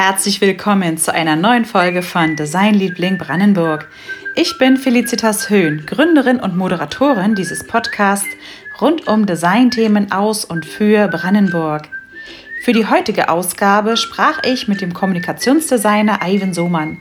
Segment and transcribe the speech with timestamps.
[0.00, 3.88] Herzlich willkommen zu einer neuen Folge von Designliebling Brandenburg.
[4.36, 8.28] Ich bin Felicitas Höhn, Gründerin und Moderatorin dieses Podcasts
[8.80, 11.88] rund um Designthemen aus und für Brandenburg.
[12.62, 16.98] Für die heutige Ausgabe sprach ich mit dem Kommunikationsdesigner Ivan Sohmann.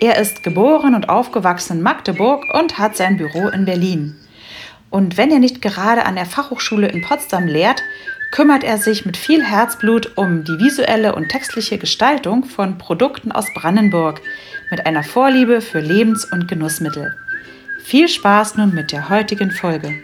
[0.00, 4.14] Er ist geboren und aufgewachsen in Magdeburg und hat sein Büro in Berlin.
[4.88, 7.82] Und wenn er nicht gerade an der Fachhochschule in Potsdam lehrt,
[8.30, 13.46] kümmert er sich mit viel Herzblut um die visuelle und textliche Gestaltung von Produkten aus
[13.54, 14.20] Brandenburg
[14.70, 17.14] mit einer Vorliebe für Lebens- und Genussmittel.
[17.84, 19.94] Viel Spaß nun mit der heutigen Folge.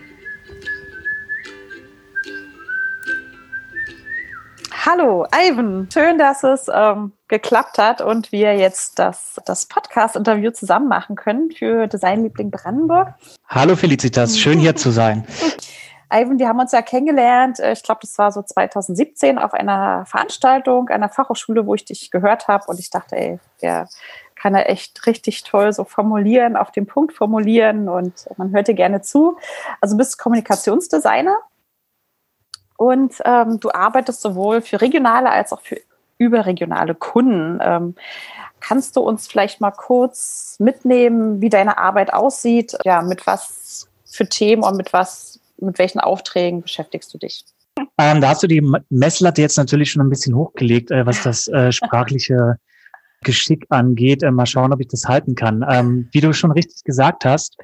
[4.84, 5.88] Hallo, Ivan.
[5.92, 11.52] Schön, dass es ähm, geklappt hat und wir jetzt das, das Podcast-Interview zusammen machen können
[11.52, 13.14] für Designliebling Brandenburg.
[13.46, 15.24] Hallo Felicitas, schön hier zu sein.
[16.12, 20.04] Ivan, wir haben uns ja kennengelernt, äh, ich glaube, das war so 2017 auf einer
[20.06, 23.88] Veranstaltung einer Fachhochschule, wo ich dich gehört habe und ich dachte, ey, der
[24.34, 28.74] kann er echt richtig toll so formulieren, auf den Punkt formulieren und man hört dir
[28.74, 29.38] gerne zu.
[29.80, 31.38] Also du bist Kommunikationsdesigner
[32.76, 35.80] und ähm, du arbeitest sowohl für regionale als auch für
[36.18, 37.58] überregionale Kunden.
[37.62, 37.94] Ähm,
[38.60, 42.76] kannst du uns vielleicht mal kurz mitnehmen, wie deine Arbeit aussieht?
[42.84, 47.44] Ja, mit was für Themen und mit was mit welchen Aufträgen beschäftigst du dich?
[47.98, 51.48] Ähm, da hast du die Messlatte jetzt natürlich schon ein bisschen hochgelegt, äh, was das
[51.48, 52.56] äh, sprachliche
[53.22, 54.22] Geschick angeht.
[54.22, 55.64] Äh, mal schauen, ob ich das halten kann.
[55.68, 57.56] Ähm, wie du schon richtig gesagt hast,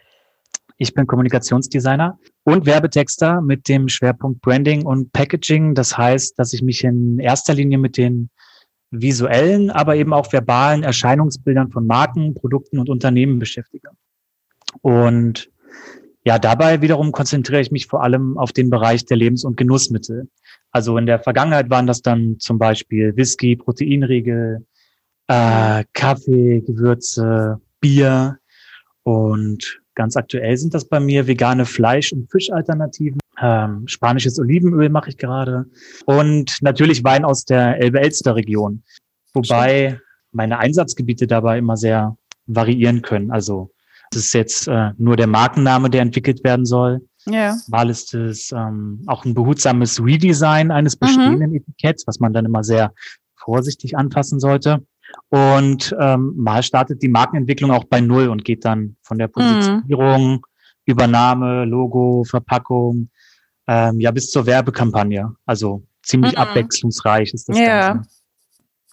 [0.79, 5.75] ich bin Kommunikationsdesigner und Werbetexter mit dem Schwerpunkt Branding und Packaging.
[5.75, 8.31] Das heißt, dass ich mich in erster Linie mit den
[8.91, 13.91] visuellen, aber eben auch verbalen Erscheinungsbildern von Marken, Produkten und Unternehmen beschäftige.
[14.81, 15.51] Und
[16.29, 20.29] ja, dabei wiederum konzentriere ich mich vor allem auf den Bereich der Lebens- und Genussmittel.
[20.71, 24.67] Also in der Vergangenheit waren das dann zum Beispiel Whisky, Proteinriegel,
[25.29, 28.37] äh, Kaffee, Gewürze, Bier
[29.05, 33.21] und ganz aktuell sind das bei mir vegane Fleisch- und Fischalternativen.
[33.41, 35.65] Ähm, spanisches Olivenöl mache ich gerade
[36.05, 38.83] und natürlich Wein aus der Elbe-Elster-Region,
[39.33, 39.99] wobei
[40.33, 43.31] meine Einsatzgebiete dabei immer sehr variieren können.
[43.31, 43.71] Also
[44.11, 47.07] das ist jetzt äh, nur der Markenname, der entwickelt werden soll.
[47.27, 47.57] Ja.
[47.69, 51.01] Mal ist es ähm, auch ein behutsames Redesign eines mhm.
[51.01, 51.57] bestehenden mhm.
[51.57, 52.93] Etiketts, was man dann immer sehr
[53.37, 54.85] vorsichtig anfassen sollte.
[55.31, 60.33] Und ähm, mal startet die Markenentwicklung auch bei Null und geht dann von der Positionierung,
[60.33, 60.43] mhm.
[60.85, 63.11] Übernahme, Logo, Verpackung,
[63.67, 65.35] ähm, ja bis zur Werbekampagne.
[65.45, 66.39] Also ziemlich mhm.
[66.39, 67.93] abwechslungsreich ist das ja.
[67.95, 68.11] Ganze.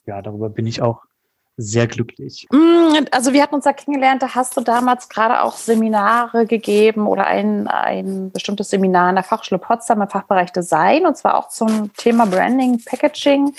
[0.07, 1.01] Ja, darüber bin ich auch
[1.57, 2.47] sehr glücklich.
[2.51, 7.07] Mm, also wir hatten uns ja kennengelernt, da hast du damals gerade auch Seminare gegeben
[7.07, 11.47] oder ein, ein bestimmtes Seminar in der Fachschule Potsdam im Fachbereich Design und zwar auch
[11.47, 13.53] zum Thema Branding, Packaging.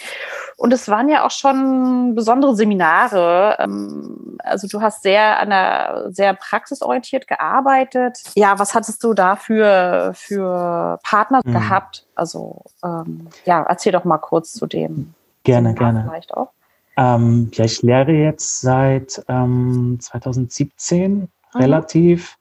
[0.58, 3.56] Und es waren ja auch schon besondere Seminare.
[3.60, 8.18] Ähm, also du hast sehr an der, sehr praxisorientiert gearbeitet.
[8.34, 11.52] Ja, was hattest du da für, für Partner mhm.
[11.52, 12.06] gehabt?
[12.14, 15.14] Also ähm, ja, erzähl doch mal kurz zu dem.
[15.44, 16.10] Gerne, Seminar gerne.
[16.10, 16.50] Vielleicht auch.
[16.96, 21.28] Ähm, ja, ich lehre jetzt seit ähm, 2017 mhm.
[21.54, 22.38] relativ,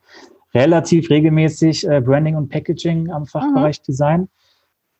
[0.54, 3.84] relativ regelmäßig äh, Branding und Packaging am Fachbereich mhm.
[3.84, 4.28] Design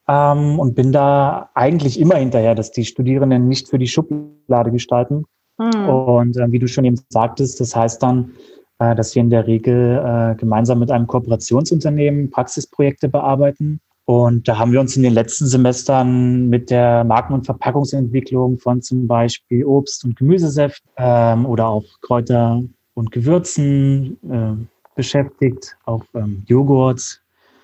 [0.08, 5.24] ähm, und bin da eigentlich immer hinterher, dass die Studierenden nicht für die Schublade gestalten.
[5.58, 5.88] Mhm.
[5.88, 8.32] Und äh, wie du schon eben sagtest, das heißt dann,
[8.78, 14.56] äh, dass wir in der Regel äh, gemeinsam mit einem Kooperationsunternehmen Praxisprojekte bearbeiten und da
[14.56, 19.64] haben wir uns in den letzten Semestern mit der Marken- und Verpackungsentwicklung von zum Beispiel
[19.64, 22.62] Obst- und Gemüsesäft ähm, oder auch Kräuter
[22.94, 27.20] und Gewürzen äh, beschäftigt, auch ähm, Joghurt,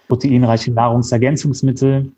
[0.09, 2.11] proteinreiche Nahrungsergänzungsmittel.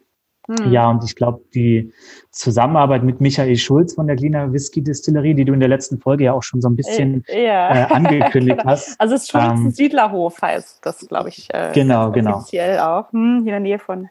[0.47, 0.71] Hm.
[0.71, 1.93] Ja, und ich glaube, die
[2.31, 6.25] Zusammenarbeit mit Michael Schulz von der Glina Whisky Distillerie, die du in der letzten Folge
[6.25, 7.75] ja auch schon so ein bisschen äh, ja.
[7.75, 8.71] äh, angekündigt genau.
[8.71, 9.01] hast.
[9.01, 11.53] Also es ist Schulz ähm, Siedlerhof heißt das, glaube ich.
[11.53, 12.37] Äh, genau, genau.
[12.37, 13.11] Offiziell auch.
[13.13, 14.09] Hm, hier in der Nähe von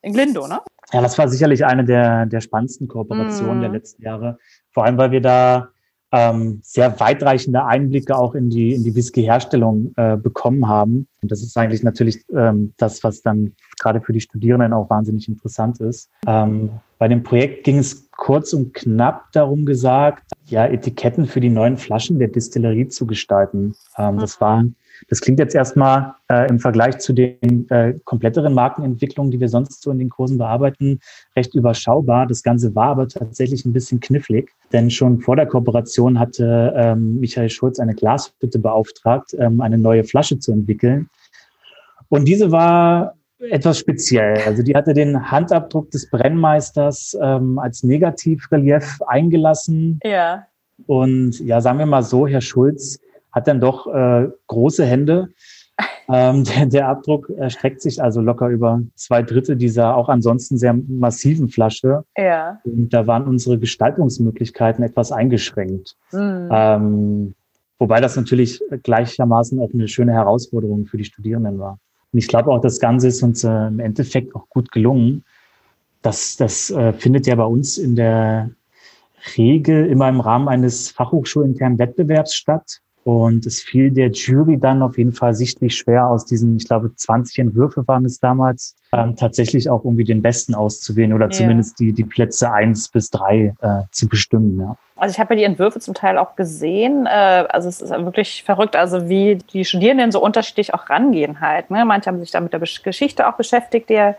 [0.00, 0.60] in Glindo, ne?
[0.92, 3.62] Ja, das war sicherlich eine der, der spannendsten Kooperationen mm.
[3.62, 4.38] der letzten Jahre.
[4.70, 5.68] Vor allem, weil wir da
[6.12, 11.08] ähm, sehr weitreichende Einblicke auch in die, in die Whisky-Herstellung äh, bekommen haben.
[11.20, 15.28] Und das ist eigentlich natürlich ähm, das, was dann gerade für die Studierenden auch wahnsinnig
[15.28, 16.10] interessant ist.
[16.26, 21.50] Ähm, bei dem Projekt ging es kurz und knapp darum gesagt, ja, Etiketten für die
[21.50, 23.74] neuen Flaschen der Distillerie zu gestalten.
[23.96, 24.64] Ähm, das war
[25.08, 29.82] das klingt jetzt erstmal äh, im Vergleich zu den äh, kompletteren Markenentwicklungen, die wir sonst
[29.82, 31.00] so in den Kursen bearbeiten,
[31.36, 32.26] recht überschaubar.
[32.26, 37.20] Das Ganze war aber tatsächlich ein bisschen knifflig, denn schon vor der Kooperation hatte ähm,
[37.20, 41.08] Michael Schulz eine Glashütte beauftragt, ähm, eine neue Flasche zu entwickeln.
[42.08, 44.38] Und diese war etwas speziell.
[44.46, 50.00] Also die hatte den Handabdruck des Brennmeisters ähm, als Negativrelief eingelassen.
[50.02, 50.46] Ja.
[50.86, 53.00] Und ja, sagen wir mal so, Herr Schulz
[53.32, 55.28] hat dann doch äh, große Hände.
[56.10, 60.72] Ähm, der, der Abdruck erstreckt sich also locker über zwei Drittel dieser auch ansonsten sehr
[60.72, 62.02] massiven Flasche.
[62.16, 62.60] Ja.
[62.64, 65.96] Und da waren unsere Gestaltungsmöglichkeiten etwas eingeschränkt.
[66.10, 66.48] Mhm.
[66.50, 67.34] Ähm,
[67.78, 71.78] wobei das natürlich gleichermaßen auch eine schöne Herausforderung für die Studierenden war.
[72.12, 75.24] Und ich glaube auch, das Ganze ist uns äh, im Endeffekt auch gut gelungen.
[76.02, 78.50] Das, das äh, findet ja bei uns in der
[79.36, 82.80] Regel immer im Rahmen eines fachhochschulinternen Wettbewerbs statt.
[83.08, 86.94] Und es fiel der Jury dann auf jeden Fall sichtlich schwer, aus diesen, ich glaube,
[86.94, 91.30] 20 Entwürfe waren es damals, ähm, tatsächlich auch irgendwie den besten auszuwählen oder Ja.
[91.30, 94.60] zumindest die, die Plätze eins bis drei äh, zu bestimmen.
[94.60, 94.76] Ja.
[94.96, 97.06] Also ich habe ja die Entwürfe zum Teil auch gesehen.
[97.06, 97.08] Äh,
[97.48, 101.70] also es ist wirklich verrückt, also wie die Studierenden so unterschiedlich auch rangehen halt.
[101.70, 101.86] Ne?
[101.86, 104.18] Manche haben sich da mit der Geschichte auch beschäftigt, der,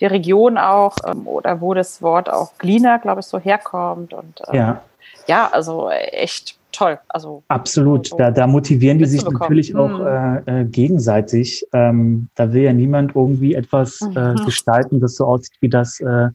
[0.00, 4.12] der Region auch, ähm, oder wo das Wort auch Glina, glaube ich, so herkommt.
[4.12, 4.82] Und ähm, ja.
[5.28, 6.98] ja, also echt toll.
[7.08, 10.06] Also Absolut, da, da motivieren die sich natürlich auch Mhm.
[10.46, 11.66] äh, äh, gegenseitig.
[11.72, 14.44] Ähm, da will ja niemand irgendwie etwas äh, Mhm.
[14.44, 16.28] gestalten, das so aussieht wie das äh,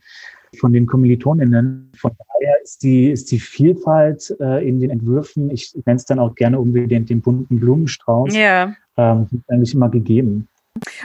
[0.60, 1.92] von den Kommilitoninnen.
[1.98, 6.20] Von daher ist die, ist die Vielfalt äh, in den Entwürfen, ich nenne es dann
[6.20, 8.74] auch gerne irgendwie den, den bunten Blumenstrauß, ja.
[8.98, 10.48] ähm, eigentlich immer gegeben.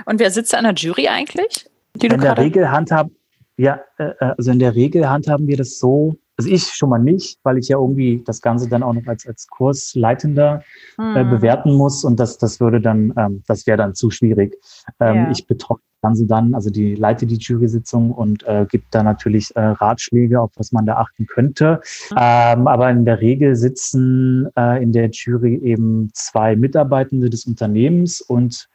[0.04, 1.66] Und wer sitzt da in der Jury eigentlich?
[1.94, 3.14] Die du In der Regel handhaben,
[3.56, 7.40] ja, äh, also in der Regel handhaben wir das so, also ich schon mal nicht,
[7.42, 10.62] weil ich ja irgendwie das Ganze dann auch noch als, als Kursleitender
[10.98, 11.30] äh, Hm.
[11.30, 14.56] bewerten muss und das, das würde dann, ähm, das wäre dann zu schwierig.
[15.00, 15.30] Ähm, Ja.
[15.32, 19.54] Ich betreue das Ganze dann, also die leite die Jury-Sitzung und äh, gibt da natürlich
[19.56, 21.80] äh, Ratschläge, auf was man da achten könnte.
[22.12, 22.16] Mhm.
[22.16, 28.20] Ähm, aber in der Regel sitzen äh, in der Jury eben zwei Mitarbeitende des Unternehmens
[28.20, 28.68] und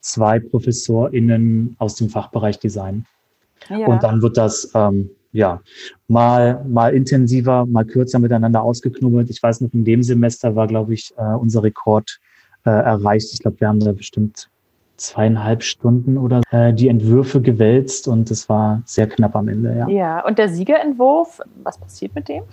[0.00, 3.04] zwei ProfessorInnen aus dem Fachbereich Design.
[3.68, 3.86] Ja.
[3.86, 5.60] Und dann wird das ähm, ja
[6.08, 9.30] mal, mal intensiver, mal kürzer miteinander ausgeknubbelt.
[9.30, 12.20] Ich weiß noch, in dem Semester war, glaube ich, äh, unser Rekord
[12.64, 13.32] äh, erreicht.
[13.32, 14.48] Ich glaube, wir haben da bestimmt
[14.96, 19.88] zweieinhalb Stunden oder äh, die Entwürfe gewälzt und es war sehr knapp am Ende, ja.
[19.88, 22.44] ja, und der Siegerentwurf, was passiert mit dem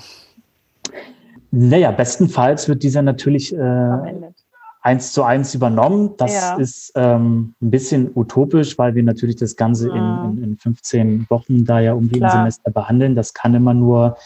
[1.52, 4.34] Naja, bestenfalls wird dieser natürlich am äh, Ende?
[4.82, 6.12] Eins zu eins übernommen.
[6.18, 6.56] Das Ja.
[6.58, 10.24] ist ähm, ein bisschen utopisch, weil wir natürlich das Ganze in, Mhm.
[10.24, 12.30] in, in 15 Wochen da ja um jeden.
[12.30, 13.16] Semester behandeln.
[13.16, 14.18] Das kann immer nur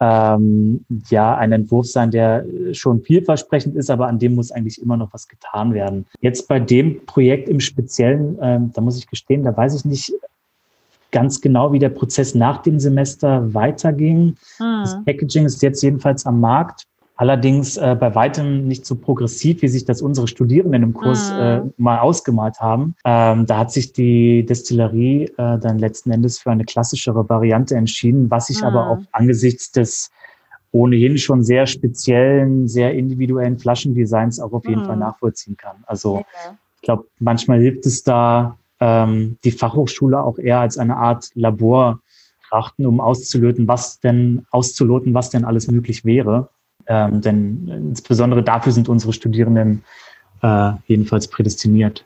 [0.00, 4.96] ähm, ja ein Entwurf sein, der schon vielversprechend ist, aber an dem muss eigentlich immer
[4.96, 6.06] noch was getan werden.
[6.20, 10.12] Jetzt bei dem Projekt im Speziellen, ähm, da muss ich gestehen, da weiß ich nicht
[11.12, 14.36] ganz genau, wie der Prozess nach dem Semester weiterging.
[14.58, 15.04] Das Hm.
[15.04, 16.84] Packaging ist jetzt jedenfalls am Markt.
[17.16, 21.42] Allerdings äh, bei weitem nicht so progressiv, wie sich das unsere Studierenden im Kurs Mhm.
[21.42, 22.96] äh, mal ausgemalt haben.
[23.04, 28.30] Ähm, da hat sich die Destillerie äh, dann letzten Endes für eine klassischere Variante entschieden,
[28.30, 28.66] was ich Mhm.
[28.68, 30.10] aber auch angesichts des
[30.72, 34.84] ohnehin schon sehr speziellen, sehr individuellen Flaschendesigns auch auf jeden Mhm.
[34.86, 35.76] Fall nachvollziehen kann.
[35.86, 36.56] Also Ja.
[36.76, 42.00] ich glaube, manchmal hilft es da, ähm, die Fachhochschule auch eher als eine Art Labor
[42.42, 46.48] betrachten, um auszuloten, was denn auszuloten, was denn alles möglich wäre.
[46.86, 49.84] Ähm, denn insbesondere dafür sind unsere Studierenden
[50.42, 52.04] äh, jedenfalls prädestiniert.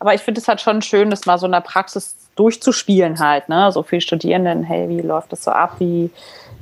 [0.00, 3.48] Aber ich finde es halt schon schön, das mal so in der Praxis durchzuspielen halt,
[3.48, 3.70] ne?
[3.72, 5.76] So viele Studierenden, hey, wie läuft das so ab?
[5.78, 6.10] Wie,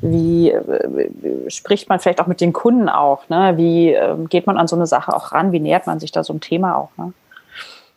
[0.00, 3.54] wie äh, spricht man vielleicht auch mit den Kunden auch, ne?
[3.56, 5.52] Wie ähm, geht man an so eine Sache auch ran?
[5.52, 7.12] Wie nähert man sich da so einem Thema auch, ne?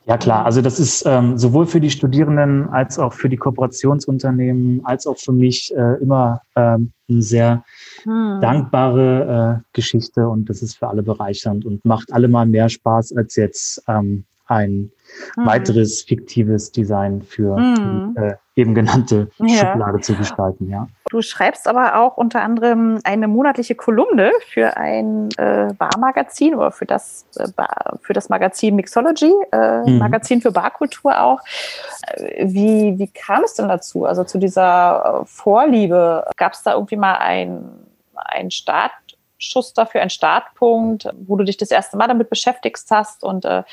[0.07, 4.85] Ja klar, also das ist ähm, sowohl für die Studierenden als auch für die Kooperationsunternehmen
[4.85, 7.63] als auch für mich äh, immer ähm, eine sehr
[8.03, 8.39] Hm.
[8.39, 13.15] dankbare äh, Geschichte und das ist für alle bereichernd und macht alle mal mehr Spaß
[13.17, 14.91] als jetzt ähm, ein
[15.35, 15.45] Hm.
[15.45, 18.15] weiteres fiktives Design für Mhm.
[18.15, 19.47] die, äh, eben genannte Ja.
[19.71, 20.87] Schublade zu gestalten, ja.
[21.09, 26.85] Du schreibst aber auch unter anderem eine monatliche Kolumne für ein äh, Barmagazin oder für
[26.85, 29.97] das, äh, Bar, für das Magazin Mixology, äh, Mhm.
[29.99, 31.39] Magazin für Barkultur auch.
[32.13, 34.05] Äh, Wie, wie kam es denn dazu?
[34.05, 36.25] Also zu dieser äh, Vorliebe?
[36.37, 37.67] Gab es da irgendwie mal ein,
[38.15, 43.43] ein Startschuss dafür, einen Startpunkt, wo du dich das erste Mal damit beschäftigst hast und
[43.45, 43.63] äh,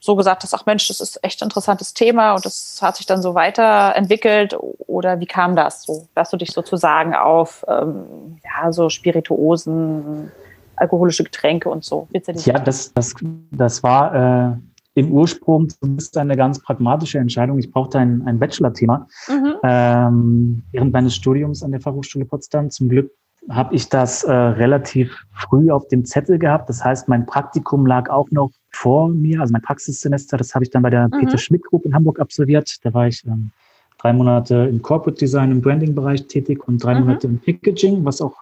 [0.00, 3.06] so gesagt hast, ach Mensch, das ist echt ein interessantes Thema und das hat sich
[3.06, 8.72] dann so weiterentwickelt oder wie kam das so, dass du dich sozusagen auf ähm, ja,
[8.72, 10.32] so Spirituosen,
[10.76, 13.14] alkoholische Getränke und so Ja, das, das,
[13.50, 14.56] das war äh,
[14.94, 17.58] im Ursprung zumindest eine ganz pragmatische Entscheidung.
[17.58, 19.54] Ich brauchte ein, ein Bachelor-Thema Mhm.
[19.62, 22.70] ähm, während meines Studiums an der Fachhochschule Potsdam.
[22.70, 23.12] Zum Glück
[23.48, 26.68] habe ich das äh, relativ früh auf dem Zettel gehabt.
[26.68, 30.70] Das heißt, mein Praktikum lag auch noch vor mir, also mein Praxissemester, das habe ich
[30.70, 31.20] dann bei der mhm.
[31.20, 32.76] Peter Schmidt Group in Hamburg absolviert.
[32.82, 33.50] Da war ich ähm,
[33.98, 37.06] drei Monate im Corporate Design im Branding-Bereich tätig und drei mhm.
[37.06, 38.36] Monate im Packaging, was auch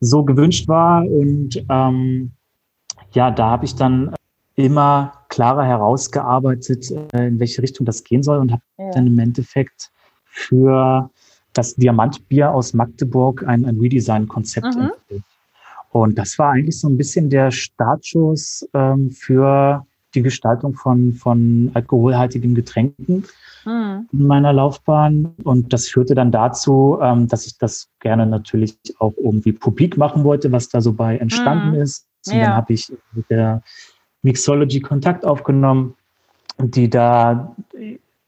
[0.00, 1.04] so gewünscht war.
[1.06, 2.32] Und ähm,
[3.12, 4.14] ja, da habe ich dann
[4.56, 8.90] immer klarer herausgearbeitet, äh, in welche Richtung das gehen soll und habe ja.
[8.90, 9.90] dann im Endeffekt
[10.24, 11.10] für
[11.52, 14.82] das Diamantbier aus Magdeburg ein, ein Redesign-Konzept mhm.
[14.82, 15.24] entwickelt.
[15.90, 21.70] Und das war eigentlich so ein bisschen der Startschuss ähm, für die Gestaltung von, von
[21.74, 23.24] alkoholhaltigen Getränken
[23.64, 24.08] mhm.
[24.12, 25.34] in meiner Laufbahn.
[25.44, 30.24] Und das führte dann dazu, ähm, dass ich das gerne natürlich auch irgendwie publik machen
[30.24, 31.82] wollte, was da so bei entstanden mhm.
[31.82, 32.06] ist.
[32.26, 32.44] Und ja.
[32.44, 33.62] dann habe ich mit der
[34.22, 35.94] Mixology Kontakt aufgenommen,
[36.58, 37.54] die da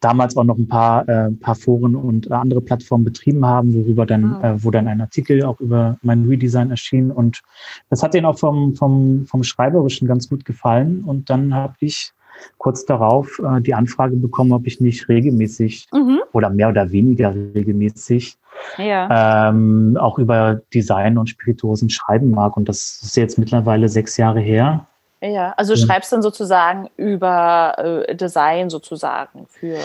[0.02, 4.04] damals auch noch ein paar, äh, paar Foren und äh, andere Plattformen betrieben haben, worüber
[4.04, 4.52] dann, ah.
[4.52, 7.10] äh, wo dann ein Artikel auch über mein Redesign erschien.
[7.10, 7.42] Und
[7.88, 11.04] das hat denen auch vom, vom, vom Schreiberischen ganz gut gefallen.
[11.04, 12.12] Und dann habe ich
[12.58, 16.20] kurz darauf äh, die Anfrage bekommen, ob ich nicht regelmäßig mhm.
[16.32, 18.36] oder mehr oder weniger regelmäßig
[18.78, 19.48] ja.
[19.48, 22.56] ähm, auch über Design und Spirituosen schreiben mag.
[22.56, 24.86] Und das ist jetzt mittlerweile sechs Jahre her.
[25.22, 25.86] Ja, also ja.
[25.86, 29.78] schreibst dann sozusagen über äh, Design sozusagen für.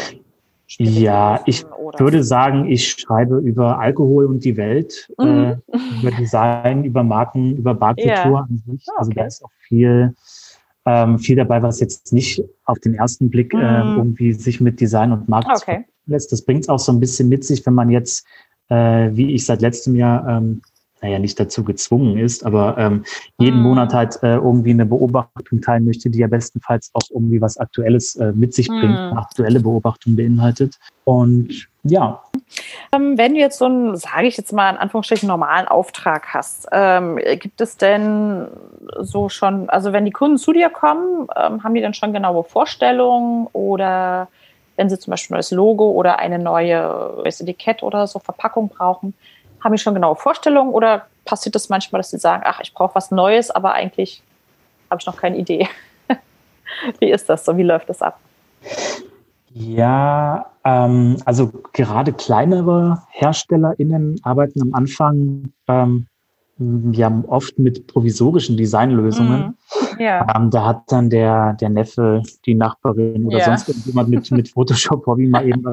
[0.80, 1.64] Ja, ich
[1.98, 5.62] würde sagen, ich schreibe über Alkohol und die Welt, äh, mhm.
[5.72, 8.48] äh, über Design, über Marken, über Barkultur ja.
[8.50, 8.86] an sich.
[8.90, 9.20] Ah, also okay.
[9.20, 10.14] da ist auch viel,
[10.86, 13.64] ähm, viel dabei, was jetzt nicht auf den ersten Blick äh, mhm.
[13.64, 15.86] äh, irgendwie sich mit Design und Marken okay.
[16.06, 16.34] lässt.
[16.34, 18.26] Das bringt es auch so ein bisschen mit sich, wenn man jetzt,
[18.68, 20.62] äh, wie ich seit letztem Jahr ähm,
[21.02, 23.04] naja, nicht dazu gezwungen ist, aber ähm,
[23.38, 23.64] jeden mm.
[23.64, 28.16] Monat halt äh, irgendwie eine Beobachtung teilen möchte, die ja bestenfalls auch irgendwie was Aktuelles
[28.16, 29.12] äh, mit sich bringt, mm.
[29.12, 30.78] eine aktuelle Beobachtung beinhaltet.
[31.04, 32.22] Und ja.
[32.92, 36.68] Ähm, wenn du jetzt so einen, sage ich jetzt mal in Anführungsstrichen, normalen Auftrag hast,
[36.72, 38.48] ähm, gibt es denn
[39.00, 42.44] so schon, also wenn die Kunden zu dir kommen, ähm, haben die dann schon genaue
[42.44, 44.28] Vorstellungen oder
[44.78, 49.14] wenn sie zum Beispiel ein neues Logo oder eine neue Etikett oder so Verpackung brauchen,
[49.68, 52.96] haben die schon genaue Vorstellungen oder passiert das manchmal, dass sie sagen, ach, ich brauche
[52.96, 54.24] was Neues, aber eigentlich
[54.90, 55.68] habe ich noch keine Idee?
[57.00, 57.58] wie ist das so?
[57.58, 58.18] Wie läuft das ab?
[59.50, 66.08] Ja, ähm, also gerade kleinere HerstellerInnen arbeiten am Anfang ähm,
[66.94, 69.58] ja oft mit provisorischen Designlösungen.
[69.98, 70.26] Mm, ja.
[70.34, 73.46] ähm, da hat dann der, der Neffe, die Nachbarin oder ja.
[73.46, 75.66] sonst irgendjemand mit, mit Photoshop-Hobby mal eben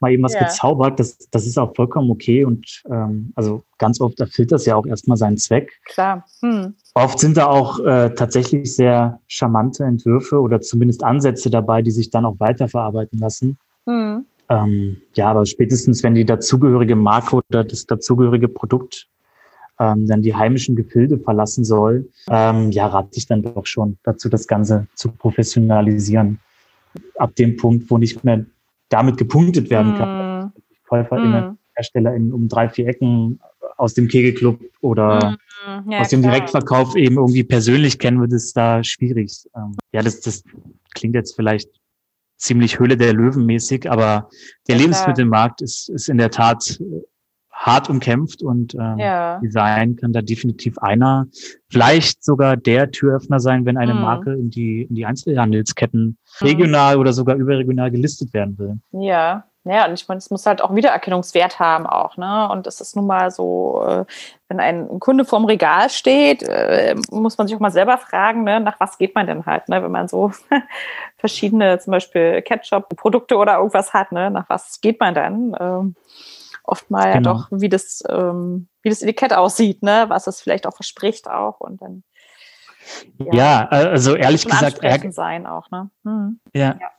[0.00, 0.44] mal eben was ja.
[0.44, 0.98] gezaubert.
[0.98, 2.44] Das, das ist auch vollkommen okay.
[2.44, 5.72] Und ähm, also ganz oft erfüllt das ja auch erstmal seinen Zweck.
[5.84, 6.24] Klar.
[6.42, 6.74] Hm.
[6.94, 12.10] Oft sind da auch äh, tatsächlich sehr charmante Entwürfe oder zumindest Ansätze dabei, die sich
[12.10, 13.58] dann auch weiterverarbeiten lassen.
[13.86, 14.24] Hm.
[14.48, 19.08] Ähm, ja, aber spätestens, wenn die dazugehörige Marke oder das dazugehörige Produkt
[19.78, 24.28] ähm, dann die heimischen Gefilde verlassen soll, ähm, ja, rate ich dann doch schon dazu,
[24.28, 26.40] das Ganze zu professionalisieren.
[27.16, 28.46] Ab dem Punkt, wo nicht mehr
[28.88, 30.46] damit gepunktet werden kann.
[30.46, 30.52] Mm.
[30.88, 31.58] KäuferInnen, mm.
[31.74, 33.40] HerstellerInnen um drei, vier Ecken
[33.76, 35.90] aus dem Kegelclub oder mm.
[35.90, 36.34] ja, aus dem klar.
[36.34, 39.46] Direktverkauf eben irgendwie persönlich kennen, wird es da schwierig.
[39.56, 40.42] Ähm, ja, das, das
[40.94, 41.70] klingt jetzt vielleicht
[42.36, 44.28] ziemlich Höhle der Löwen mäßig, aber
[44.68, 46.78] der ja, Lebensmittelmarkt ist, ist in der Tat
[47.66, 49.38] hart umkämpft und ähm, ja.
[49.40, 51.26] Design kann da definitiv einer,
[51.68, 54.00] vielleicht sogar der Türöffner sein, wenn eine mhm.
[54.00, 56.46] Marke in die, in die Einzelhandelsketten mhm.
[56.46, 58.78] regional oder sogar überregional gelistet werden will.
[58.92, 62.48] Ja, ja, und ich meine, es muss halt auch Wiedererkennungswert haben auch, ne?
[62.50, 64.04] Und es ist nun mal so, äh,
[64.48, 68.60] wenn ein Kunde vorm Regal steht, äh, muss man sich auch mal selber fragen, ne,
[68.60, 69.82] nach was geht man denn halt, ne?
[69.82, 70.30] Wenn man so
[71.16, 74.30] verschiedene, zum Beispiel Ketchup-Produkte oder irgendwas hat, ne?
[74.30, 75.96] Nach was geht man dann?
[76.66, 77.14] Oft mal genau.
[77.14, 80.06] ja doch, wie das, ähm, wie das Etikett aussieht, ne?
[80.08, 82.02] was es vielleicht auch verspricht auch und dann.
[83.18, 85.90] Ja, ja also ehrlich gesagt, ärgert sein auch, ne?
[86.04, 86.40] Hm.
[86.54, 86.76] Ja.
[86.80, 86.90] ja.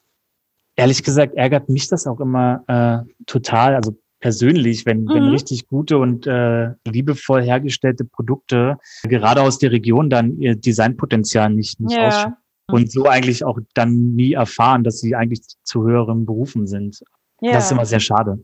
[0.76, 5.10] Ehrlich gesagt ärgert mich das auch immer äh, total, also persönlich, wenn, mhm.
[5.10, 11.50] wenn richtig gute und äh, liebevoll hergestellte Produkte gerade aus der Region dann ihr Designpotenzial
[11.50, 12.08] nicht, nicht ja.
[12.08, 12.38] ausschöpfen
[12.70, 17.02] und so eigentlich auch dann nie erfahren, dass sie eigentlich zu höheren Berufen sind.
[17.42, 17.54] Ja.
[17.54, 18.40] Das ist immer sehr schade.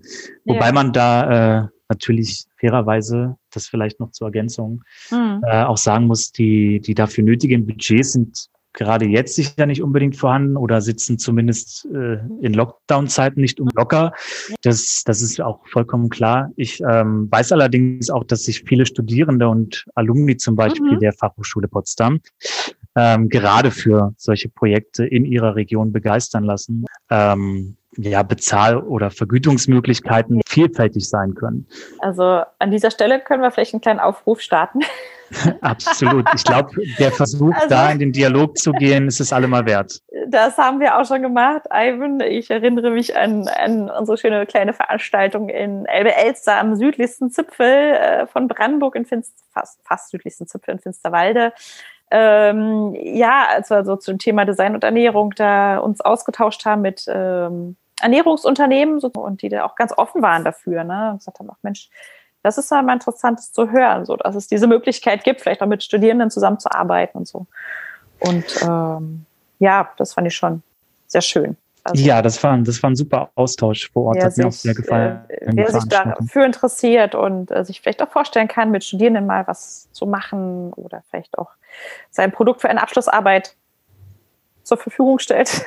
[0.46, 0.72] Wobei ja.
[0.72, 5.42] man da äh, natürlich fairerweise, das vielleicht noch zur Ergänzung, mhm.
[5.46, 10.16] äh, auch sagen muss, die, die dafür nötigen Budgets sind gerade jetzt sicher nicht unbedingt
[10.16, 14.14] vorhanden oder sitzen zumindest äh, in Lockdown-Zeiten nicht um locker.
[14.64, 16.52] Das, das ist auch vollkommen klar.
[16.56, 21.00] Ich ähm, weiß allerdings auch, dass sich viele Studierende und Alumni zum Beispiel mhm.
[21.00, 22.20] der Fachhochschule Potsdam
[22.96, 26.86] ähm, gerade für solche Projekte in ihrer Region begeistern lassen.
[27.10, 31.68] Ähm, ja, Bezahl- oder Vergütungsmöglichkeiten vielfältig sein können.
[32.00, 34.80] Also an dieser Stelle können wir vielleicht einen kleinen Aufruf starten.
[35.62, 36.28] Absolut.
[36.36, 40.00] Ich glaube, der Versuch, also, da in den Dialog zu gehen, ist es allemal wert.
[40.28, 42.20] Das haben wir auch schon gemacht, Ivan.
[42.20, 48.28] Ich erinnere mich an, an unsere schöne kleine Veranstaltung in Elbe-Elster am südlichsten Zipfel äh,
[48.28, 51.54] von Brandenburg in Finster, fast, fast südlichsten Zipfel in Finsterwalde.
[52.12, 57.06] Ähm, ja, als wir so zum Thema Design und Ernährung da uns ausgetauscht haben mit
[57.08, 61.12] ähm, Ernährungsunternehmen so, und die da auch ganz offen waren dafür, ne?
[61.12, 61.90] Und gesagt haben, ach Mensch,
[62.42, 65.68] das ist ja mal interessant zu hören, so dass es diese Möglichkeit gibt, vielleicht auch
[65.68, 67.48] mit Studierenden zusammenzuarbeiten und so.
[68.20, 69.26] Und ähm,
[69.60, 70.62] ja, das fand ich schon
[71.08, 71.58] sehr schön.
[71.86, 74.74] Also, ja, das war, das war ein super Austausch vor Ort, hat mir auch sehr
[74.74, 75.20] gefallen.
[75.28, 79.46] Äh, wer sich dafür interessiert und äh, sich vielleicht auch vorstellen kann, mit Studierenden mal
[79.48, 81.52] was zu machen oder vielleicht auch
[82.10, 83.58] sein Produkt für eine Abschlussarbeit
[84.64, 85.66] zur Verfügung stellt,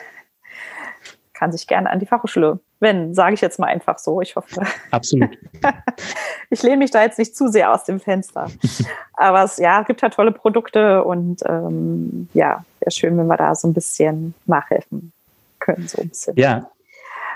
[1.37, 4.21] kann sich gerne an die Fachhochschule wenden, sage ich jetzt mal einfach so.
[4.21, 4.63] Ich hoffe.
[4.91, 5.37] Absolut.
[6.51, 8.47] ich lehne mich da jetzt nicht zu sehr aus dem Fenster.
[9.15, 13.55] Aber es ja, gibt halt tolle Produkte und ähm, ja, wäre schön, wenn wir da
[13.55, 15.13] so ein bisschen nachhelfen
[15.59, 15.87] können.
[15.89, 16.37] So ein bisschen.
[16.37, 16.71] Ja.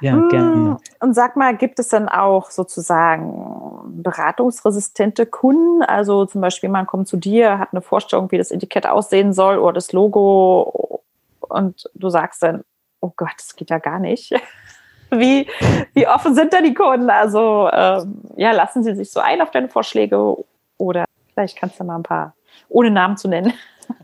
[0.03, 0.77] Ja, hm, gerne.
[1.01, 5.83] Und sag mal, gibt es dann auch sozusagen beratungsresistente Kunden?
[5.83, 9.59] Also zum Beispiel, man kommt zu dir, hat eine Vorstellung, wie das Etikett aussehen soll
[9.59, 11.03] oder das Logo
[11.41, 12.65] und du sagst dann,
[13.01, 14.33] oh Gott, das geht ja gar nicht.
[15.13, 15.49] Wie,
[15.93, 17.11] wie offen sind da die Kunden?
[17.11, 20.37] Also ähm, ja, lassen sie sich so ein auf deine Vorschläge
[20.79, 21.05] oder
[21.35, 22.37] vielleicht kannst du mal ein paar,
[22.69, 23.53] ohne Namen zu nennen.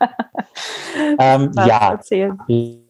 [1.20, 2.36] ähm, ja, erzählen.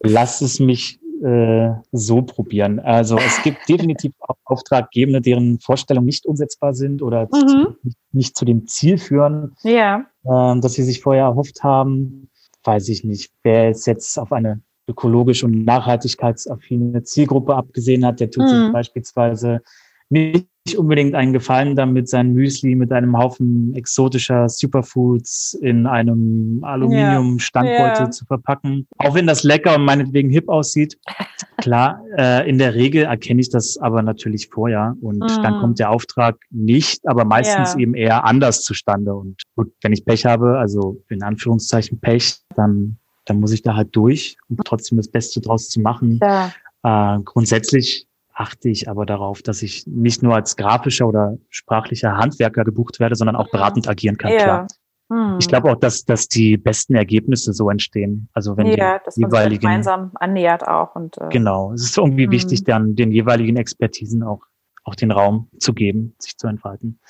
[0.02, 2.80] lass es mich äh, so probieren.
[2.80, 7.76] Also es gibt definitiv auch Auftraggebende, deren Vorstellungen nicht umsetzbar sind oder mhm.
[7.82, 10.06] nicht, nicht, zu dem Ziel führen, ja.
[10.25, 12.30] äh, dass sie sich vorher erhofft haben.
[12.64, 13.32] Weiß ich nicht.
[13.42, 18.49] Wer ist jetzt auf eine ökologisch und nachhaltigkeitsaffine Zielgruppe abgesehen hat, der tut mhm.
[18.49, 19.62] sich beispielsweise
[20.09, 28.07] nicht unbedingt einen Gefallen damit, sein Müsli mit einem Haufen exotischer Superfoods in einem Aluminium-Standbeutel
[28.07, 28.11] ja.
[28.11, 28.88] zu verpacken.
[28.99, 30.99] Auch wenn das lecker und meinetwegen hip aussieht.
[31.59, 35.43] Klar, äh, in der Regel erkenne ich das aber natürlich vorher und mhm.
[35.43, 37.81] dann kommt der Auftrag nicht, aber meistens ja.
[37.81, 39.15] eben eher anders zustande.
[39.15, 43.75] Und gut, wenn ich Pech habe, also in Anführungszeichen Pech, dann dann muss ich da
[43.75, 46.21] halt durch, um trotzdem das Beste draus zu machen.
[46.23, 46.52] Ja.
[46.82, 52.65] Äh, grundsätzlich achte ich aber darauf, dass ich nicht nur als grafischer oder sprachlicher Handwerker
[52.65, 54.39] gebucht werde, sondern auch beratend agieren kann, ja.
[54.39, 54.67] klar.
[55.10, 55.36] Hm.
[55.39, 58.28] Ich glaube auch, dass, dass die besten Ergebnisse so entstehen.
[58.32, 62.32] Also wenn ja, die jeweiligen, gemeinsam annähert auch und äh, genau, es ist irgendwie hm.
[62.32, 64.43] wichtig, dann den jeweiligen Expertisen auch
[64.84, 67.00] auch den Raum zu geben, sich zu entfalten.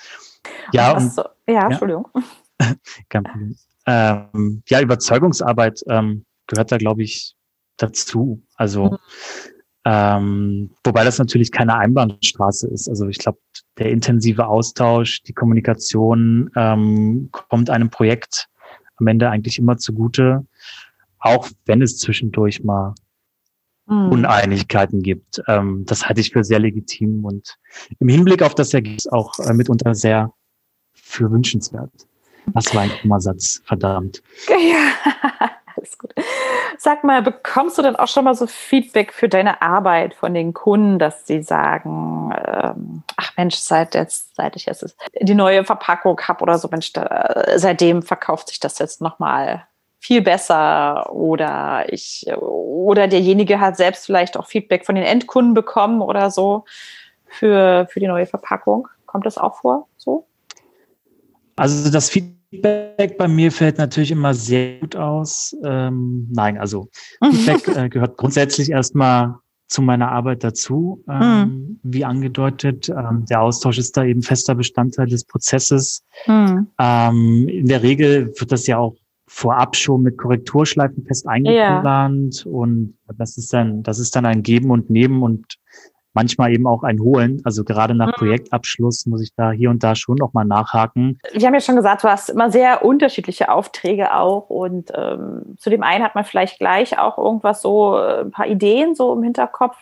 [0.72, 2.09] Ja, und, so, ja, ja, Entschuldigung.
[3.11, 3.55] Kein Problem
[3.87, 7.35] ähm, ja, Überzeugungsarbeit ähm, gehört da, glaube ich,
[7.77, 8.42] dazu.
[8.57, 8.99] Also, mhm.
[9.85, 12.88] ähm, wobei das natürlich keine Einbahnstraße ist.
[12.88, 13.38] Also ich glaube,
[13.79, 18.49] der intensive Austausch, die Kommunikation ähm, kommt einem Projekt
[18.96, 20.46] am Ende eigentlich immer zugute,
[21.18, 22.94] auch wenn es zwischendurch mal
[23.87, 24.11] mhm.
[24.11, 25.42] Uneinigkeiten gibt.
[25.46, 27.57] Ähm, das halte ich für sehr legitim und
[27.99, 30.33] im Hinblick auf das Ergebnis auch äh, mitunter sehr
[30.94, 32.06] für wünschenswert.
[32.54, 34.22] Das war ein Kommasatz, verdammt.
[34.48, 36.14] Ja, alles gut.
[36.78, 40.54] Sag mal, bekommst du denn auch schon mal so Feedback für deine Arbeit von den
[40.54, 46.20] Kunden, dass sie sagen, ähm, ach Mensch, seit jetzt, seit ich jetzt die neue Verpackung
[46.22, 49.66] habe oder so, Mensch, da, seitdem verkauft sich das jetzt nochmal
[49.98, 56.00] viel besser oder ich oder derjenige hat selbst vielleicht auch Feedback von den Endkunden bekommen
[56.00, 56.64] oder so
[57.26, 58.88] für, für die neue Verpackung.
[59.06, 60.26] Kommt das auch vor so?
[61.56, 65.56] Also das Feedback Feedback bei mir fällt natürlich immer sehr gut aus.
[65.64, 66.88] Ähm, nein, also
[67.22, 69.37] Feedback äh, gehört grundsätzlich erstmal
[69.68, 71.80] zu meiner Arbeit dazu, ähm, mhm.
[71.82, 72.88] wie angedeutet.
[72.88, 76.04] Ähm, der Austausch ist da eben fester Bestandteil des Prozesses.
[76.26, 76.68] Mhm.
[76.78, 78.94] Ähm, in der Regel wird das ja auch
[79.28, 82.50] vorab schon mit Korrekturschleifen fest eingeplant ja.
[82.50, 85.56] und das ist dann, das ist dann ein Geben und Nehmen und
[86.16, 87.40] manchmal eben auch ein Holen.
[87.44, 88.12] Also gerade nach mhm.
[88.12, 91.20] Projektabschluss muss ich da hier und da schon nochmal nachhaken.
[91.33, 95.70] Wir haben ja schon gesagt, du hast immer sehr unterschiedliche Aufträge auch und ähm, zu
[95.70, 99.22] dem einen hat man vielleicht gleich auch irgendwas so, äh, ein paar Ideen so im
[99.22, 99.76] Hinterkopf.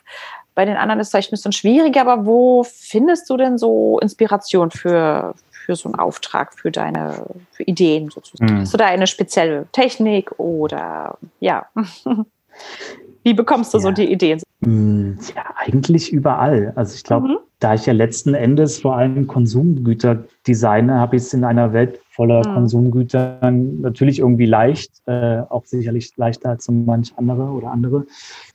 [0.54, 3.98] Bei den anderen ist es vielleicht ein bisschen schwieriger, aber wo findest du denn so
[4.00, 8.54] Inspiration für, für so einen Auftrag, für deine für Ideen sozusagen?
[8.54, 8.60] Mhm.
[8.60, 11.66] Hast du da eine spezielle Technik oder ja?
[13.24, 13.82] Wie bekommst du ja.
[13.82, 14.40] so die Ideen?
[14.60, 16.72] Mm, ja, eigentlich überall.
[16.76, 17.36] Also ich glaube, mhm.
[17.58, 22.00] da ich ja letzten Endes vor allem Konsumgüter designe, habe ich es in einer Welt
[22.10, 22.54] voller mhm.
[22.54, 28.04] Konsumgütern natürlich irgendwie leicht, äh, auch sicherlich leichter als so manch andere oder andere.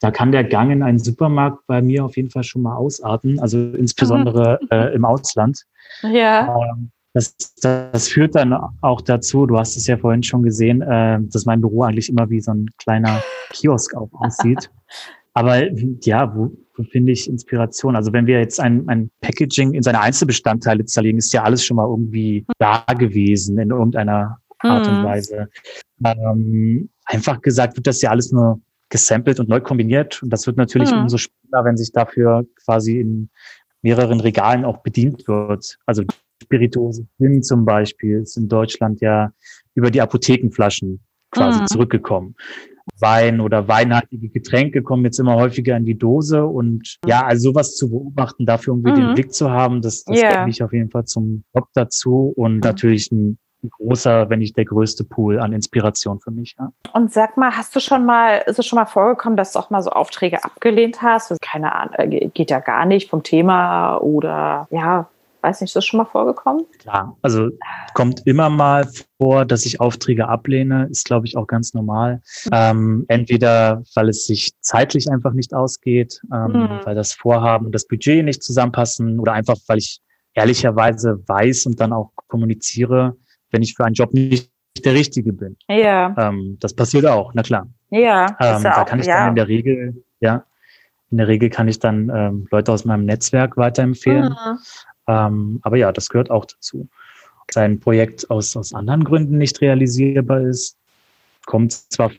[0.01, 3.39] Da kann der Gang in einen Supermarkt bei mir auf jeden Fall schon mal ausarten,
[3.39, 4.67] also insbesondere mhm.
[4.69, 5.65] äh, im Ausland.
[6.03, 6.55] Ja.
[6.55, 11.19] Ähm, das, das führt dann auch dazu, du hast es ja vorhin schon gesehen, äh,
[11.21, 14.69] dass mein Büro eigentlich immer wie so ein kleiner Kiosk auch aussieht.
[15.33, 17.95] Aber ja, wo, wo finde ich Inspiration?
[17.95, 21.77] Also wenn wir jetzt ein, ein Packaging in seine Einzelbestandteile zerlegen, ist ja alles schon
[21.77, 25.05] mal irgendwie da gewesen in irgendeiner Art und mhm.
[25.05, 25.49] Weise.
[26.03, 28.59] Ähm, einfach gesagt wird das ja alles nur
[28.89, 30.21] gesampelt und neu kombiniert.
[30.23, 31.03] Und das wird natürlich mhm.
[31.03, 33.29] umso spannender, wenn sich dafür quasi in
[33.81, 35.77] mehreren Regalen auch bedient wird.
[35.85, 36.03] Also
[36.41, 39.31] Spirituose Gin zum Beispiel ist in Deutschland ja
[39.75, 40.99] über die Apothekenflaschen
[41.31, 41.67] quasi mhm.
[41.67, 42.35] zurückgekommen.
[42.99, 47.75] Wein oder weinhaltige Getränke kommen jetzt immer häufiger in die Dose und ja, also sowas
[47.75, 49.07] zu beobachten, dafür irgendwie mhm.
[49.07, 50.45] den Blick zu haben, das, das yeah.
[50.45, 52.59] mich auf jeden Fall zum Job dazu und mhm.
[52.59, 53.37] natürlich ein,
[53.77, 56.55] großer, wenn nicht der größte Pool an Inspiration für mich.
[56.57, 56.71] Ja.
[56.93, 59.69] Und sag mal, hast du schon mal, ist es schon mal vorgekommen, dass du auch
[59.69, 61.35] mal so Aufträge abgelehnt hast?
[61.41, 65.09] Keine Ahnung, äh, geht ja gar nicht vom Thema oder ja,
[65.41, 66.65] Weiß nicht, ist das schon mal vorgekommen?
[66.79, 67.49] Klar, also
[67.93, 72.21] kommt immer mal vor, dass ich Aufträge ablehne, ist, glaube ich, auch ganz normal.
[72.45, 72.51] Mhm.
[72.51, 76.79] Ähm, entweder, weil es sich zeitlich einfach nicht ausgeht, ähm, mhm.
[76.83, 80.01] weil das Vorhaben und das Budget nicht zusammenpassen oder einfach, weil ich
[80.33, 83.15] ehrlicherweise weiß und dann auch kommuniziere,
[83.51, 84.51] wenn ich für einen Job nicht
[84.83, 85.57] der Richtige bin.
[85.67, 86.15] Ja.
[86.17, 87.67] Ähm, das passiert auch, na klar.
[87.89, 88.27] Ja.
[88.39, 89.19] Ähm, da kann ich ja.
[89.19, 90.43] dann in der Regel, ja,
[91.11, 94.29] in der Regel kann ich dann ähm, Leute aus meinem Netzwerk weiterempfehlen.
[94.29, 94.59] Mhm.
[95.09, 96.87] Ähm, aber ja, das gehört auch dazu.
[97.51, 100.77] Sein Projekt aus, aus anderen Gründen nicht realisierbar ist,
[101.47, 102.11] kommt zwar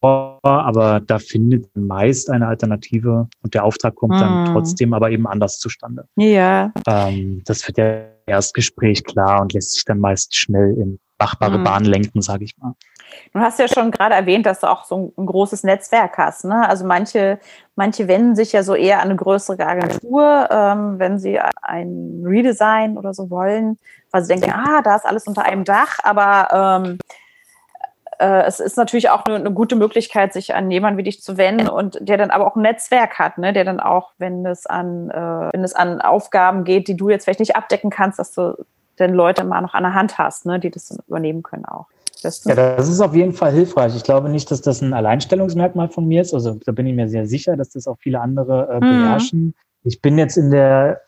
[0.00, 4.20] vor, aber da findet meist eine Alternative und der Auftrag kommt mhm.
[4.20, 6.06] dann trotzdem aber eben anders zustande.
[6.16, 6.72] Ja.
[6.86, 11.64] Ähm, das wird ja Erstgespräch klar und lässt sich dann meist schnell in machbare mhm.
[11.64, 12.74] Bahn lenken, sage ich mal.
[13.32, 16.44] Du hast ja schon gerade erwähnt, dass du auch so ein, großes Netzwerk hast.
[16.44, 16.68] Ne?
[16.68, 17.38] Also manche,
[17.76, 22.98] manche wenden sich ja so eher an eine größere Agentur, ähm, wenn sie ein Redesign
[22.98, 23.78] oder so wollen,
[24.10, 25.98] weil sie denken, ah, da ist alles unter einem Dach.
[26.02, 26.98] Aber ähm,
[28.18, 31.36] äh, es ist natürlich auch eine, eine, gute Möglichkeit, sich an jemanden wie dich zu
[31.36, 33.52] wenden und der dann aber auch ein Netzwerk hat, ne?
[33.52, 37.24] der dann auch, wenn es an, äh, wenn es an Aufgaben geht, die du jetzt
[37.24, 38.56] vielleicht nicht abdecken kannst, dass du
[38.98, 40.58] denn Leute mal noch an der Hand hast, ne?
[40.58, 41.86] die das übernehmen können auch.
[42.44, 43.96] Ja, das ist auf jeden Fall hilfreich.
[43.96, 46.34] Ich glaube nicht, dass das ein Alleinstellungsmerkmal von mir ist.
[46.34, 48.80] Also da bin ich mir sehr sicher, dass das auch viele andere äh, mhm.
[48.80, 49.40] beherrschen.
[49.40, 49.54] Mhm.
[49.84, 51.00] Ich bin jetzt in der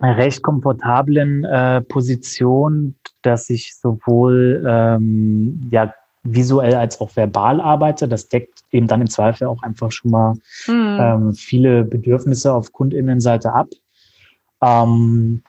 [0.00, 8.08] recht komfortablen äh, Position, dass ich sowohl ähm, ja, visuell als auch verbal arbeite.
[8.08, 10.34] Das deckt eben dann im Zweifel auch einfach schon mal
[10.66, 10.98] mhm.
[11.00, 13.68] ähm, viele Bedürfnisse auf Kundinnenseite ab.
[14.62, 15.42] Ähm,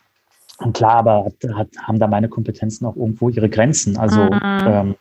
[0.62, 3.97] und klar, aber hat, hat, haben da meine Kompetenzen auch irgendwo ihre Grenzen.
[3.97, 4.39] Also mhm.
[4.41, 4.95] ähm,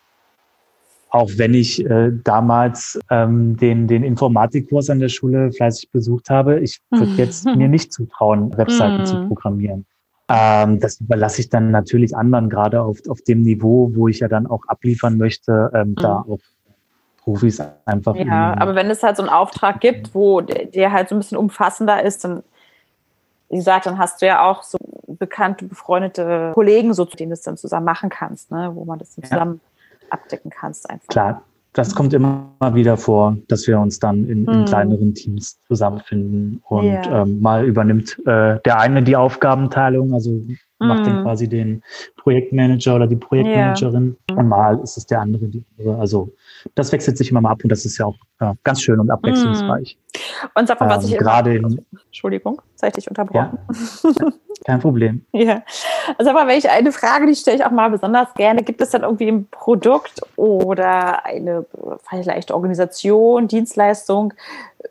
[1.11, 6.61] auch wenn ich äh, damals ähm, den, den Informatikkurs an der Schule fleißig besucht habe,
[6.61, 9.07] ich würde jetzt mir nicht zutrauen, Webseiten mhm.
[9.07, 9.87] zu programmieren.
[10.29, 14.29] Ähm, das überlasse ich dann natürlich anderen, gerade auf, auf dem Niveau, wo ich ja
[14.29, 15.95] dann auch abliefern möchte, ähm, mhm.
[15.97, 16.39] da auch
[17.19, 18.15] Profis einfach.
[18.15, 21.19] Ja, aber wenn es halt so einen Auftrag gibt, wo der, der halt so ein
[21.19, 22.43] bisschen umfassender ist, dann
[23.51, 27.43] wie gesagt, dann hast du ja auch so bekannte, befreundete Kollegen, so, denen du das
[27.43, 28.71] dann zusammen machen kannst, ne?
[28.75, 29.61] wo man das dann zusammen
[30.01, 30.09] ja.
[30.11, 30.89] abdecken kannst.
[30.89, 31.09] Einfach.
[31.09, 34.65] Klar, das kommt immer wieder vor, dass wir uns dann in, in hm.
[34.65, 37.23] kleineren Teams zusammenfinden und ja.
[37.23, 40.41] ähm, mal übernimmt äh, der eine die Aufgabenteilung, also
[40.79, 41.15] macht hm.
[41.15, 41.83] den quasi den
[42.17, 44.37] Projektmanager oder die Projektmanagerin ja.
[44.37, 46.01] und mal ist es der andere die andere.
[46.01, 46.33] Also
[46.75, 49.11] das wechselt sich immer mal ab und das ist ja auch ja, ganz schön und
[49.11, 49.97] abwechslungsreich.
[49.97, 50.59] Mm.
[50.59, 53.59] Und sag mal, was ähm, ich gerade in, Entschuldigung, sei ich unterbrochen.
[54.03, 54.25] Ja,
[54.65, 55.25] kein Problem.
[55.33, 55.63] ja.
[56.19, 58.91] Also aber wenn ich eine Frage, die stelle ich auch mal besonders gerne, gibt es
[58.91, 61.65] dann irgendwie ein Produkt oder eine
[62.09, 64.35] vielleicht Organisation, Dienstleistung,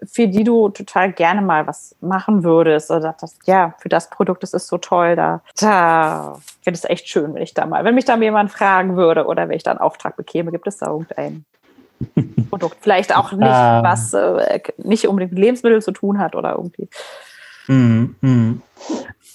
[0.04, 4.44] für die du total gerne mal was machen würdest oder das, ja, für das Produkt,
[4.44, 7.84] das ist so toll, da, da finde ich es echt schön, wenn ich da mal,
[7.84, 10.78] wenn mich da jemand fragen würde oder wenn ich da einen Auftrag bekäme, gibt es
[10.78, 11.46] da irgendein
[12.50, 12.78] Produkt.
[12.82, 13.84] Vielleicht auch nicht, ähm.
[13.84, 16.90] was äh, nicht unbedingt mit Lebensmitteln zu tun hat oder irgendwie.
[17.70, 18.62] Mm, mm.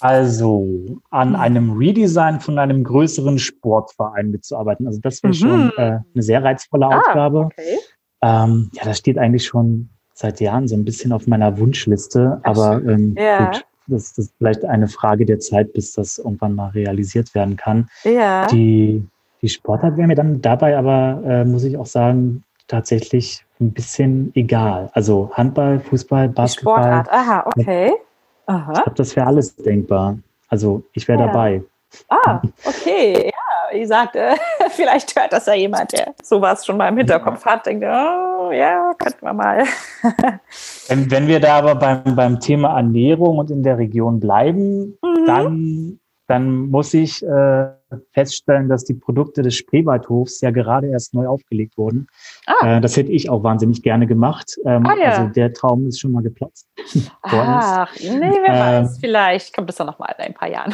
[0.01, 1.35] Also an mhm.
[1.35, 4.85] einem Redesign von einem größeren Sportverein mitzuarbeiten.
[4.87, 5.37] Also das wäre mhm.
[5.37, 7.39] schon äh, eine sehr reizvolle ah, Aufgabe.
[7.45, 7.79] Okay.
[8.21, 12.39] Ähm, ja, das steht eigentlich schon seit Jahren so ein bisschen auf meiner Wunschliste.
[12.43, 13.45] Aber ähm, ja.
[13.45, 17.87] gut, das, ist vielleicht eine Frage der Zeit, bis das irgendwann mal realisiert werden kann.
[18.03, 18.47] Ja.
[18.47, 19.03] Die,
[19.41, 24.31] die Sportart wäre mir dann dabei aber, äh, muss ich auch sagen, tatsächlich ein bisschen
[24.35, 24.89] egal.
[24.93, 26.83] Also Handball, Fußball, Basketball.
[26.83, 27.93] Sportart, aha, okay.
[28.47, 28.71] Aha.
[28.71, 30.17] Ich glaube, das wäre alles denkbar.
[30.49, 31.27] Also ich wäre ja.
[31.27, 31.63] dabei.
[32.09, 33.25] Ah, okay.
[33.25, 34.35] Ja, wie gesagt, äh,
[34.69, 38.93] vielleicht hört das ja jemand, der sowas schon mal im Hinterkopf hat, denkt, oh ja,
[38.97, 39.63] könnten wir mal.
[40.87, 45.25] wenn, wenn wir da aber beim, beim Thema Ernährung und in der Region bleiben, mhm.
[45.25, 47.67] dann dann muss ich äh,
[48.11, 52.07] feststellen, dass die Produkte des Spreewaldhofs ja gerade erst neu aufgelegt wurden.
[52.47, 52.77] Ah.
[52.77, 54.57] Äh, das hätte ich auch wahnsinnig gerne gemacht.
[54.65, 55.09] Ähm, ah, ja.
[55.11, 56.67] Also der Traum ist schon mal geplatzt.
[57.21, 60.73] Ach, nee, wer ähm, weiß, vielleicht kommt es ja noch mal in ein paar Jahren.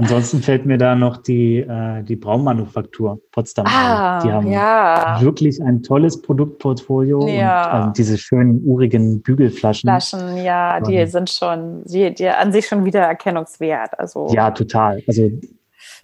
[0.00, 4.22] Ansonsten fällt mir da noch die, äh, die Braummanufaktur Potsdam ah, ein.
[4.24, 5.18] Die haben ja.
[5.20, 7.64] wirklich ein tolles Produktportfolio ja.
[7.64, 9.88] und also diese schönen urigen Bügelflaschen.
[9.88, 13.98] Flaschen, ja, die sind schon, die, die an sich schon wiedererkennungswert.
[13.98, 15.02] Also ja, total.
[15.06, 15.30] Also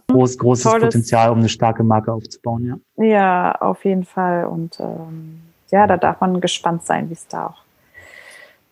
[0.09, 3.05] groß, großes tolles, Potenzial, um eine starke Marke aufzubauen, ja.
[3.05, 4.45] Ja, auf jeden Fall.
[4.45, 7.63] Und ähm, ja, da darf man gespannt sein, wie es da auch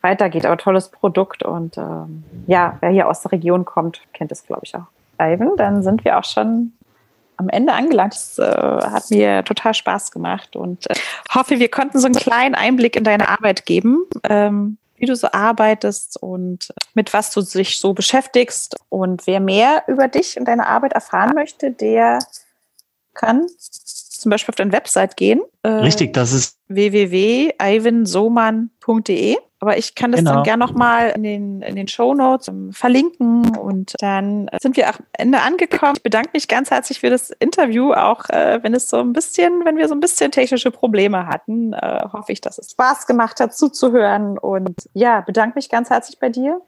[0.03, 0.45] weitergeht.
[0.45, 4.63] Aber tolles Produkt und ähm, ja, wer hier aus der Region kommt, kennt es, glaube
[4.65, 4.87] ich, auch.
[5.19, 6.73] Ivan, dann sind wir auch schon
[7.37, 8.15] am Ende angelangt.
[8.15, 10.95] Es äh, hat mir total Spaß gemacht und äh,
[11.35, 15.29] hoffe, wir konnten so einen kleinen Einblick in deine Arbeit geben, ähm, wie du so
[15.33, 18.77] arbeitest und mit was du dich so beschäftigst.
[18.89, 22.21] Und wer mehr über dich und deine Arbeit erfahren möchte, der
[23.15, 23.47] kann
[24.25, 25.41] zum Beispiel auf deine Website gehen.
[25.63, 29.37] Äh, Richtig, das ist www.ivansoman.de.
[29.65, 30.35] Aber ich kann das genau.
[30.35, 34.97] dann gerne nochmal in den, in den Show Notes verlinken und dann sind wir am
[35.15, 35.95] Ende angekommen.
[35.97, 39.65] Ich bedanke mich ganz herzlich für das Interview, auch äh, wenn es so ein bisschen,
[39.65, 43.41] wenn wir so ein bisschen technische Probleme hatten, äh, hoffe ich, dass es Spaß gemacht
[43.41, 46.61] hat zuzuhören und ja, bedanke mich ganz herzlich bei dir.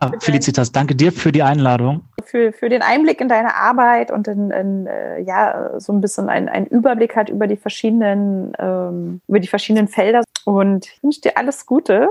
[0.00, 2.02] Ah, Felicitas, danke dir für die Einladung.
[2.24, 6.28] Für, für den Einblick in deine Arbeit und in, in äh, ja, so ein bisschen
[6.28, 10.22] einen Überblick halt über die verschiedenen, ähm, über die verschiedenen Felder.
[10.44, 12.10] Und ich wünsche dir alles Gute